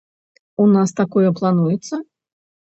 [0.63, 2.03] У нас такое плануецца?